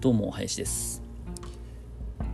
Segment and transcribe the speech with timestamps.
[0.00, 1.02] どうも林です、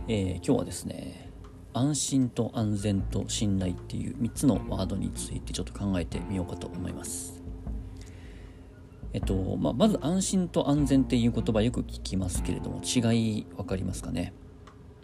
[0.07, 1.31] えー、今日はですね
[1.73, 7.41] 安心と安全と信頼っていう3つのワードについてちょっと考えてみようかと思います。
[9.13, 12.99] えっとまあ、まず安心と安全っていう言葉よく聞きますけれども違
[13.39, 14.33] い分かりますかね？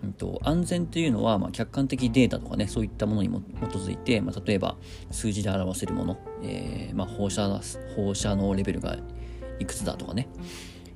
[0.03, 3.33] うんと、安全というのは、まあ、客観的データとかねそういったものに基
[3.77, 4.77] づいて、まあ、例えば
[5.09, 7.59] 数字で表せるもの、えーまあ、放射
[7.95, 8.97] 放射能レベルが
[9.57, 10.27] いくつだとかね、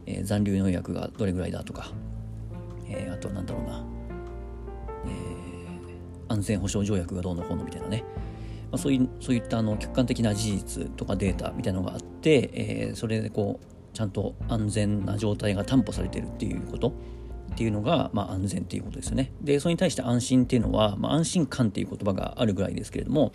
[0.05, 1.91] えー、残留農薬がどれぐらいだとか、
[2.87, 3.85] えー、あとなんだろうな、
[5.05, 8.03] えー、安全保障条約がどうのこうのみたいなね、
[8.71, 16.93] まあ、そういそういったあの客観的な事実とかデータみたいなのがあって、え、それでこうちゃんと安全な状態が担保されてるっていうこと。
[17.45, 19.31] っていうのが、まあ、安全っていうことですよね。
[19.39, 23.31] でそれに対して安心っていうのは、まあ、安心感っていう言葉があるぐらいですけれども、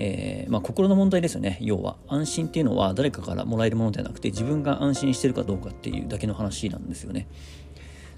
[0.00, 7.26] えー、まあ、心の問題ですよね要は安心っていうのは誰かからもらえるものではなくて自分が安心してるかどうかっていうだけの話なんですよね。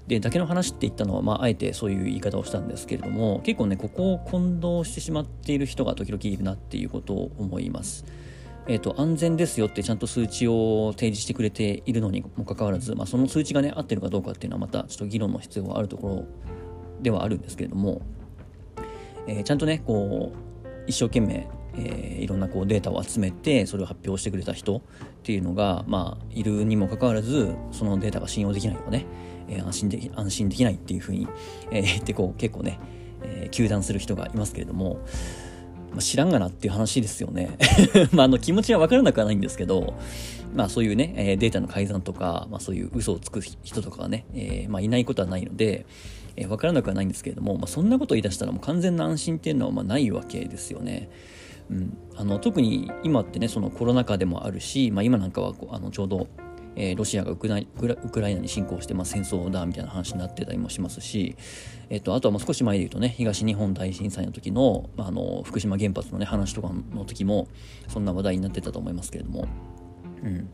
[0.07, 8.05] でだけの話って言ったのは、まあ、あえてそういう言い方をしたんですけれども結構ねここを混同してしまっている人が時々いるなっていうことを思います。
[8.67, 16.25] えーと、安全ですよってちゃんと数値を提示してくれているのにもかかわらず、まあ、その数値がね合ってるかどうかっていうのはまたちょっと議論の必要があるところ
[17.01, 18.01] ではあるんですけれども、
[19.27, 24.81] えー、ちゃんとねこう一生懸命えー、いろんなこうデータを集めてそれを発表してくれた人っ
[25.23, 29.05] ていうのが、まあ、いるにもかかわらずそのデータが信用できないとかね、
[29.47, 31.27] えー、安心でき安心できないっていうふうに、
[31.71, 32.79] えー、ってこう結構ね、
[33.23, 34.99] えー、糾弾する人がいますけれども、
[35.91, 37.57] まあ、知らんがなっていう話ですよね。
[38.11, 39.93] まあ、あの気持ちは分からなくはないんですけど、
[40.53, 45.85] まあ、そういうね、えー、データの改ざんとか、まあ、そういう嘘をつく人とかがね、えーまあ、いないことはないので、
[46.35, 51.09] えー、分からなくはないんですけれども、まあ、そんなことを言い出したらもう完全な安心っていうのはまあないわけですよね。
[51.71, 56.27] うん、あの特に今ってねそのコロナ禍でもあるし、まあ、今なんかはあのちょうど、
[56.75, 57.65] えー、ロシアがウクライ
[58.35, 61.37] ナに侵攻して、まあ、戦争だみたいな話になってたりもしますし、
[61.89, 67.47] えっと、あとはもう少し前で言うとね東日本大震災の時の,、まあ、あの福島原発の、ね、話とかの時も
[67.87, 69.47] そんな話題になってたと思いますけれども。
[70.23, 70.49] うん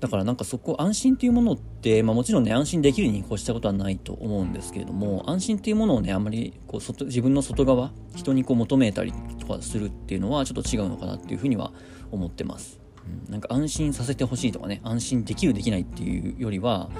[0.00, 11.72] だからなんかそこ安心っていうものって、まあ、もちろんね安心できるに越したことはないと思うんですけれども安心っていうものをねあんまりこう外自分の外側人にこう求めたりとかするっていうのはちょっと違うのかなっていうふうには
[12.10, 12.78] 思ってます、
[13.26, 16.90] うん、なんか安心させてほしいとかね安心できるできないっていうよりは、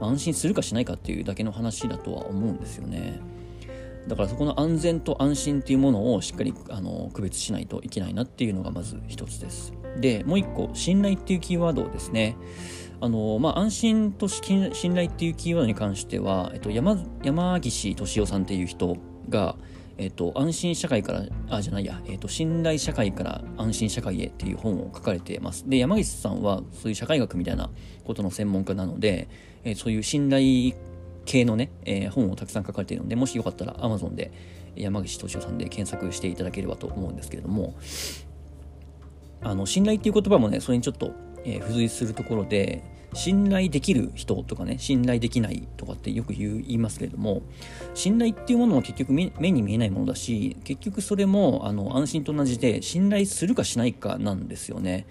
[0.00, 3.20] まあ、安心するかしないかっていうだけの話だとは思うんですよね
[4.08, 9.72] だからそこの安全と安心っていうものをしっかりあの区別しないといけないなっていうのがまず一つです。
[10.00, 12.36] で、もう一個、信頼っていうキーワードをですね、
[13.00, 18.96] あのまあ、安心と信頼っていうキーワードに関しては、えっと、山山岸俊夫さんっていう人
[19.28, 19.56] が、
[19.98, 25.68] えっと、安心社会から、あ、じゃないや、えっと、信頼社会から安心社会へっていう本を書かれています。
[25.68, 27.70] で、山岸さんはそういう社会学みたいな
[28.04, 29.28] ことの専門家なので、
[29.64, 30.74] え、そういう信頼
[31.26, 34.32] 系のね、えー、本をたくさん書かれているので、もしよかったら Amazon で
[34.74, 37.74] 山岸敏夫さんで検索していただければと思うんですけれども、
[39.42, 41.12] あの、信頼っていう言葉もね、それにちょっと、
[41.44, 42.82] えー、付随するところで、
[43.14, 47.42] 信頼できる人とかね、信頼できないとかってよく言いますけれども、
[47.94, 55.06] 信頼っていうものも結局目に見えないものだし、結局それもあの安心と同じで、信頼するかしないかなんですよね。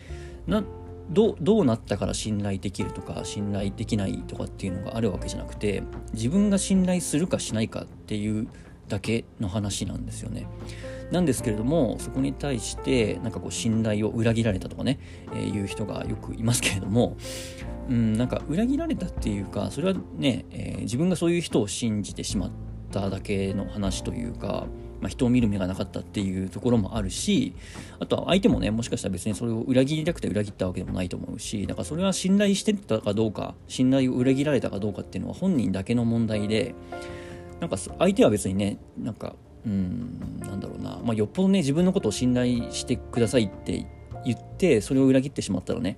[0.46, 0.64] な
[1.10, 5.84] どどうなったから信頼できるとか信頼できないとかっていうのがあるわけじゃなくて
[6.14, 8.48] 自分が信頼するかしないかっていう
[8.88, 10.48] だけの話なんですよね。
[11.12, 15.00] なんですけれどもそこに対してなんかこう信頼を裏切られたとかね、
[15.34, 17.16] えー、いう人がよくいますけれども、
[17.90, 22.52] うん、なんか裏切られたっていうかそれはね、えー、自分がそういう人を信じてしまっ
[22.92, 24.66] ただけの話というか
[25.02, 27.54] まあ、人を見る目がなかったっていうところもあるし
[28.00, 36.74] あとは相手もねもしかしたら別にそれを裏切りたくて裏切ったわけでもないと思うしだからそれは信頼してたかどうか信頼を裏切られたかどうかっていうのは本人だけの問題で
[37.60, 39.36] なんか相手は別にねなんか
[39.66, 43.86] うんなんだろうな、まあ、よっぽどね自分のことを信頼してくださいって
[44.26, 45.98] 言ってそれを裏切ってしまったらね、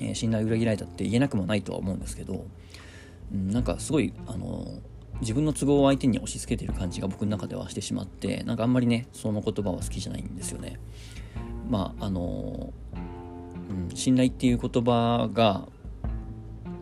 [0.00, 2.46] えー、信頼を裏切られたって言えなくもないとは思うんですけど、
[3.32, 4.66] うん、なんかすごいあの
[5.20, 10.78] 自分の都合を相手に押し付けてる感じが僕の中ではしてしまってなんかあんまりねその言葉は好きじゃないんですよね。
[11.68, 12.72] まああの、
[13.90, 15.68] うん、信頼っていう言葉が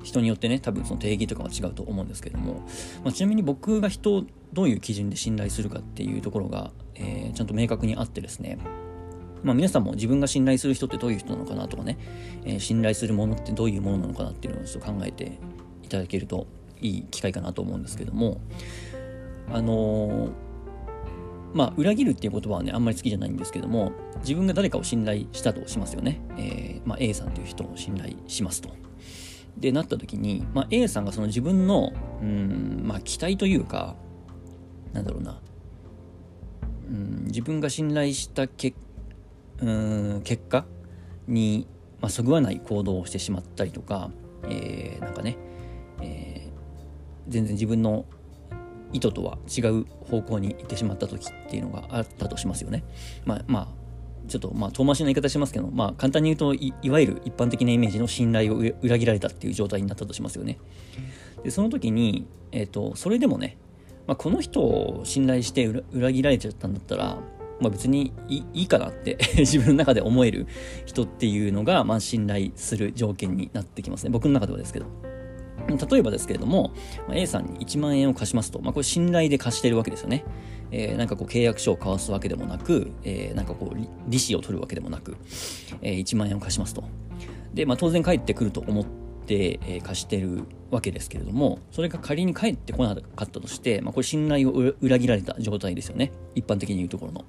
[0.06, 2.64] 人によってね多分その定義とかは違うと思うんですけども、
[3.04, 8.58] まあ、ちなみに僕が人をどういう基準で信頼するかっていうところが、えー、ちゃんと明確にあってですね。
[9.42, 11.98] まあ、皆さんも自分が信頼する人ってどういう人なのかなとかね、
[12.44, 15.38] えー、信頼するものってどういうものなのかなっていうのをちょっと考えて
[15.82, 16.46] いただけると
[16.80, 18.40] いい機会かなと思うんですけども。
[19.52, 20.30] あのー、
[21.54, 28.85] まあ裏切るっていう言葉はねあんまり好きじゃないんですけども自分が誰かを信頼したとしますよね、えー、まあ、A さんという人を信頼しますと。
[29.56, 33.96] でなった時に、まあ、A さんがその自分のうんまあ期待というか
[34.92, 35.40] なんだろうな
[36.88, 38.74] うん自分が信頼したけ
[39.62, 40.66] うん結果
[41.26, 41.66] に、
[42.00, 44.10] まあ、そぐわない行動をしてしまったりとか、
[44.48, 45.38] えー、なんかね、
[46.02, 48.04] えー、全然自分の
[48.92, 52.84] 意図とは違う方向に行ってしまった時っていうのがあったとしますよね。
[53.24, 53.68] まあ、まあ、
[54.26, 60.58] ちょっとまあ遠回しな言い方しますけど、まあ簡単に言うとい、わゆる一般的なイメージの信頼を裏切られたっていう状態になったとしますよね。
[61.42, 63.56] で、その時に、えっ、ー、と、それでもね、
[64.06, 67.18] まあ、この人を信頼して裏切られちゃったんだったら、
[67.60, 70.46] まあ、別にいいかなって 自分の中で思える
[70.84, 74.10] 人っていうのが、まあ、信頼する条件になってきますね。
[74.10, 75.05] 僕の中ではですけど。
[75.68, 76.72] 例えばですけれども、
[77.10, 80.24] A さんに1万円を貸しますと、まあ、これ信頼で貸してるわけですよね。
[80.70, 83.76] えー、なんかこう契約書を交わすわけでもなく、えー、なんかこう
[84.08, 85.16] 利子を取るわけでもなく、
[85.80, 86.84] えー、1万円を貸しますと。
[87.54, 88.84] で、まあ、当然返ってくると思っ
[89.26, 96.12] て、えー、貸してるわけですけれども、それが仮に返ってこなかったとして、まあ、これ信頼を裏切られた状態ですよね。
[96.34, 97.24] 一般的に言うところの。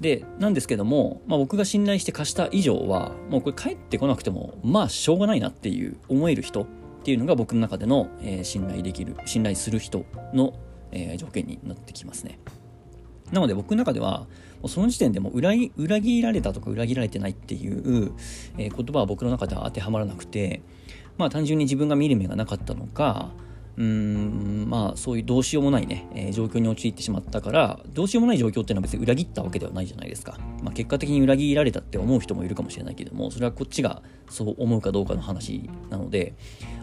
[0.00, 6.66] で、なんですけども、まあ、僕が信頼して貸した以上は、もうこれ返ってこなくても、まあしょうがないなっていう思える人
[7.08, 10.52] っていうのが僕の中での、えー、信頼できる、信頼する人の、
[10.92, 12.38] えー、条件になってきますね。
[13.32, 14.26] なので僕の中では、
[14.66, 18.12] その時点でも裏裏切られたとか裏切られてないっていう、
[18.58, 20.60] えー、言葉は僕の中では当てはまらなくて、
[21.16, 23.30] まあ単純に自分が見る目がなかったのか、
[23.78, 36.34] うんまあそういうどうしようもないね、えー、状況に陥ってしまったからどうしようもない状況っていうのは別に裏切ったわけではないじゃないですか、まあ、結果的に裏切られたって思う人もいるかもしれないけどもそれはこっちがそう思うかどうかの話なので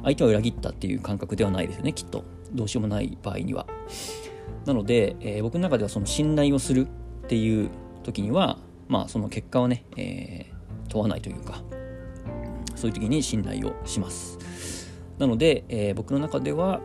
[0.06, 2.24] 相手は裏切ったっていう感覚ではないですよねきっと。
[2.54, 3.66] どうしようもない場合には。
[4.66, 6.88] なので、えー、僕の中ではその信頼をする
[7.26, 7.70] っていう
[8.04, 11.64] 時にはまあその結果をね、えー、問わないというか
[12.76, 14.38] そういう時に信頼をします。
[15.18, 16.82] なので、えー、僕の中では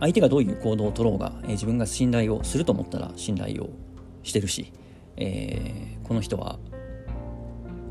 [0.00, 3.68] 相手がどういう行動を取ろうが、えー、自分が信頼をすると思ったら信頼を
[4.22, 4.72] してるし、
[5.18, 6.58] えー、この人は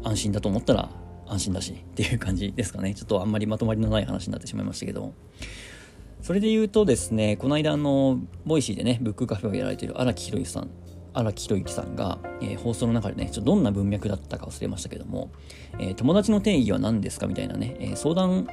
[0.03, 0.89] 安心だと思ったら
[1.29, 2.93] 安心だしっていう感じですかね。
[2.93, 5.13] ちょっとあんまりまとまりのない話になってしまいましたけど
[6.21, 10.69] それで言うとですねこの間あのボイシーでねブックカフェをやられている荒木宏之さん
[11.13, 15.31] 荒木宏之さんが、えー、放送の中でね、ちょっとどんな文脈だったか忘れましたけども、
[15.79, 18.47] えー、友達の定義は何ですかみたいなね、えー、相談、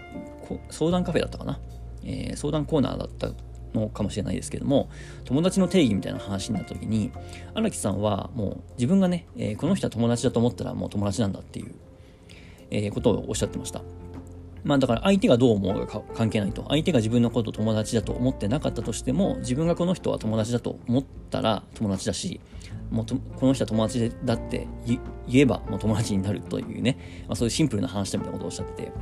[0.71, 1.61] 相談カフェだったかな、
[2.05, 3.31] え相談コーナーだった
[3.75, 4.89] のかもしれないですけども、
[5.25, 7.13] 友達の定義みたいな話になった時に、
[7.55, 11.75] 荒木さんはもう自分がね、えこの人は友達だと思ったらもう友達なんだっていう、
[12.71, 13.83] えことをおっしゃってました。
[14.65, 16.65] まあだから相手がどう思うか関係ないと。
[16.69, 22.41] 相手が自分のことを友達だと思ってなかったとしても、自分がこの人は友達だと思ったら友達だし、
[22.91, 25.01] もうこの人は友達だって言
[25.43, 26.99] えばもう友達になるというね、
[27.29, 28.93] まあ、そういうシンプルな話だみたいなことをおっしゃってて、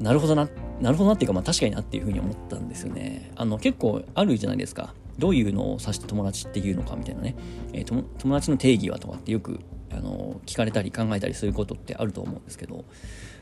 [0.00, 0.48] なるほどな、
[0.80, 3.30] なるほどなっていうか、まあ確かになっていうふうに思ったんですよね。
[3.36, 4.94] あの結構あるじゃないですか。
[5.18, 7.36] どういうのを指して友達っていうのかみたいなね。
[7.74, 9.60] えー、友達の定義はとかってよく
[9.96, 12.84] あの聞かれたり考えたりすることってあると思うんですけど、まあ、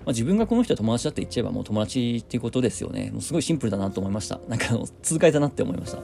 [0.08, 3.10] 自分がこの人は友達だって言っちゃえばもう友達っていうことですよね。
[3.12, 4.40] もうすごいシンプルだなと思いました。
[4.48, 4.66] なんか
[5.02, 5.98] 痛快だなって思いました。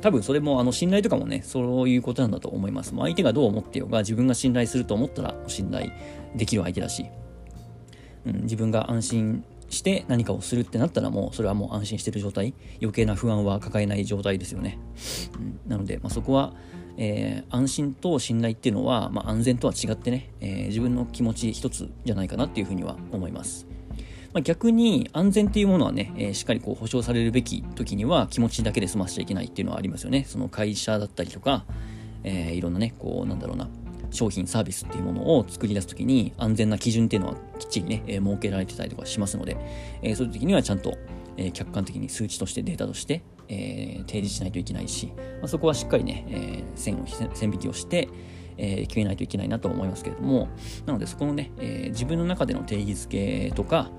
[0.00, 2.94] 多分それもあの信頼とかもね、そういうことなんだと思います。
[2.94, 5.90] もう相手がどう思ってようが自分が信頼すると思ったら信頼
[6.36, 7.06] できる相手だし、
[8.26, 14.78] うん、自分が安心して何かをするってなったらもうそれはもう安心してる状態余計な不安は抱えない状態ですよね、
[15.34, 16.52] うん、なので、まあ、そこは
[16.96, 23.66] えー、安心と信頼っていうのは、まあ、安全とは違ってね、えー、自分の気持ち一つじゃないかなっていうふうには思います。
[24.32, 30.24] まあ、逆に安全っていうものはね、えー、しっかりこう保証されるべき時には気持ちだけで済ませちゃいけないっていうのはありますよね。
[30.26, 31.64] その会社だったりとか、
[32.24, 33.68] えー、いろんなね、こうなんだろうな、
[34.10, 39.56] 商品サービスっていうものを作り出す時に安全な基準っていうのはきっちりね、えー、設けられてたりとかしますので、
[40.02, 40.96] えー、そういう時にはちゃんと、
[41.36, 48.08] えー、客観的に数値としてデータとして、えー、提示しないといけないし、まあ、そこはしっかりね、えー、線を線引きをして、
[48.56, 50.48] えー、決めないといけないなと思いますけれども
[50.86, 53.90] なのでそこのね、えー、自分の中での定義づけとか、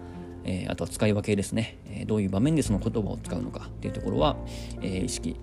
[0.44, 4.36] えー、あとは使い分けですね、えどういう場面でその言葉を使うのかっていうところは、
[4.82, 5.40] え意識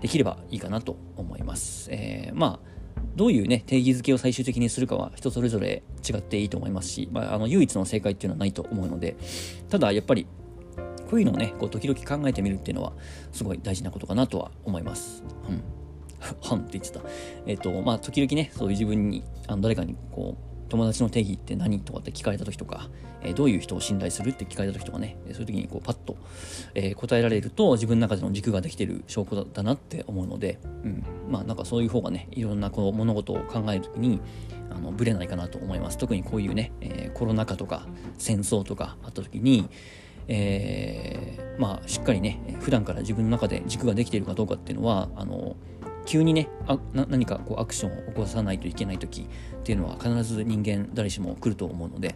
[0.00, 2.72] できればいいかなと思います、えまあ
[3.16, 9.16] どういうね、定義づけを最終的にするかは人それぞれ違っていいと思いますし、まあ、あの唯一の正解っていうのはないと思うので、
[9.68, 10.26] ただやっぱり
[11.12, 12.94] こういうのをね、こう時々考えてみるっていうのは、
[13.32, 15.22] すごい大事なことかなとは思います。
[15.46, 15.62] うん。
[16.40, 17.02] はんって言ってた。
[17.44, 22.88] えっ、ー、と、まあ、時々ね、そういう自分に、あの誰かにこう、友達の定義って何とかって聞かれた時とか、
[23.20, 26.16] えー、どういう人を信頼するって聞かれた時とかね、そういう時にこうパッと、
[26.74, 34.18] えー、答えられると自分の中での軸ができてる証拠だなって思うので、うん、まあなんかそういう方がね、いろんなこう物事を考える時に、
[34.70, 35.98] あの、ブレないかなと思います。
[35.98, 39.68] 特にこういうね、えー、コロナ禍とか戦争とかあった時に、
[40.28, 45.56] えー、まあしっかりね普段から自分の中で軸ができているかどうかっていうのはあの
[46.04, 52.14] 急にねあな何かこうアクションを起こさないといけない時っていうのは必ず人間誰しも来ると思うので、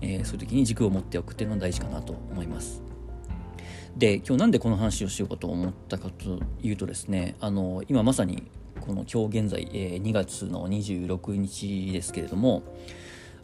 [0.00, 2.82] えー、そういう時に軸を持っておくっていうのは大事かなと思います。
[3.96, 12.62] で今日なんでこの話をしようかと思ったかというとですねあの今まさにこの今日現在、えー、2月の26日ですけれども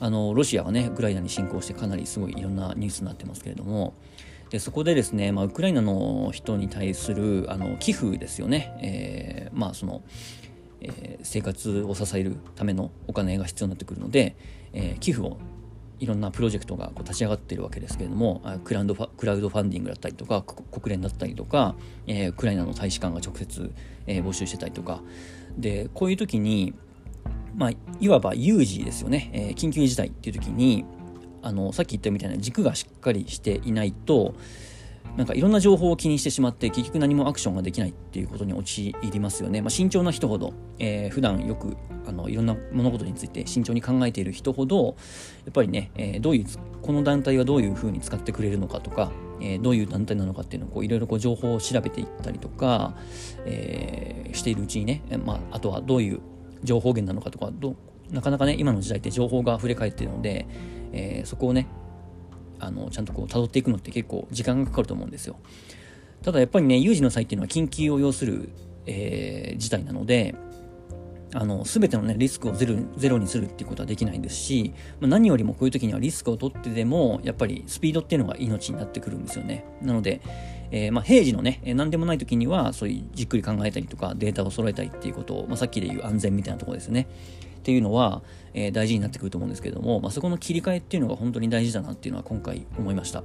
[0.03, 3.95] あのロシアがねウクライナに侵攻してかなりすごいいろんなニュースになってますけれども
[4.51, 10.03] でそこでですね、まあ、ウクライナの人に対するあの寄付ですよね、えー、まあその、
[10.81, 14.35] えー、生活を支えるためのお金が必要になってくるので、
[14.73, 15.39] えー、寄付を
[16.01, 21.77] いろんなプロジェクトがこう立ち上がっているわけですけれどもクラウドファクラウドファンディングだったりとか国連だったりとか、
[22.09, 23.73] えー、ウクライナの大使館が直接、
[24.09, 25.01] えー、募集してたりとか。
[25.57, 26.73] でこういう時に、
[27.57, 30.85] まあ、いわば有事ですよね、えー、緊急事態っていう時に
[31.43, 34.35] あのさっき言ったみたいな軸がしっかりしていないと
[35.17, 39.61] なんかいろんな情報を気にしてしまって結局何もアクションができないっていうことに陥りますよね。
[39.61, 44.97] まあ、慎重な人ほど、えー、普段よくあのいろんな物事について慎重に考えている人ほど
[45.45, 46.47] やっぱりね、えー、どういう
[46.81, 52.95] この団体はどういうふうに使ってくれるのかとか、えー、どういう団体なのかっていうのをいろいろ情報を調べていったりとか、
[53.45, 56.21] えー、しているうちにね、まあ、あとはどういう
[56.63, 57.77] 情報源なのかとかど
[58.11, 60.47] なかなかね今の時代って情報が溢れ返っているので、
[60.93, 61.67] えー、そこをね
[62.59, 65.37] あのちゃんとこう辿っていくのって結構時間がかかると思うんですよ。
[66.23, 68.51] ただやっぱりね有事の際っていうのは緊急を要する、
[68.87, 70.37] えー、事態なので
[71.35, 79.65] あの全ての、ね、リスクをゼロゼロにするっていうことはできないですし、まあ、何よりもこういう時にはリスクを取ってでもやっぱりスピードっていうのが命になってくるんですよね。
[79.81, 80.21] なので、
[80.75, 87.07] えー、まあ、平時のね何でもない時にはそういうじっくり考えたりとかデータを揃えたりっていうことを、まあ、さっきで言う安全みたいなところですね
[87.59, 88.23] っていうのは、
[88.55, 93.23] えー、大事になってくると思うんですけども、まあ、そこの切り替えっていうのが本当に大事だなっていうのは今回思いました。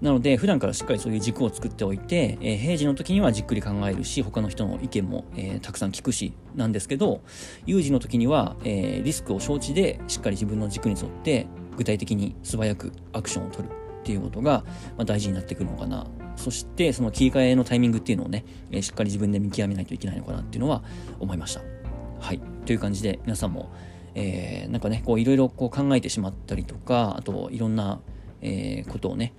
[0.00, 7.20] なので、普段からしっかりそういう軸を作っておいて、えー、平時の時にはじっくり考えるし、他の人の意見も、えー、たくさん聞くし、なんですけど、
[7.66, 14.62] 有事の時には、えー、リスクを承知で、しっかり自分の軸に沿って、具体的に素早くアクションを取るっていうことが、
[14.96, 16.06] まあ、大事になってくるのかな。
[16.38, 20.82] そして、その切り替えのタイミングっていうのをね、えしっかり自分で見極めないといけないのかなっていうのは
[21.20, 21.62] 思いました。
[22.20, 22.40] はい。
[22.64, 23.70] という感じで、皆さんも、
[24.14, 28.00] えー、なんかね、こういろいろこう考えてしまったりとか、あといろんな、
[28.40, 29.34] えー、ことをね、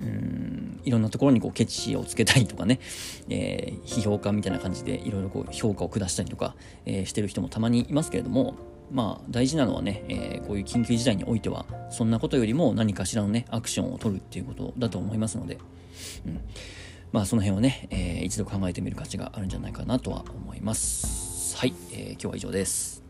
[0.00, 2.78] うんいろんなところにこうケチをつけたりとかね、
[3.28, 8.54] えー、批評家みたいな感じでいろいろこう評価を下したりとか、えー、してる人もたまにいますけれども、
[8.90, 15.58] まあ大事なのはね、えー、こういう緊急事態においては、そんなことよりも何かしらのね、アクションを取るっていうことだと思いますので、
[16.24, 16.40] うん、
[17.12, 21.56] まあその辺をね、えー、一度考えてみる価値があるんじゃないかなとは思います。
[21.56, 23.05] はい、えー、今日は以上です。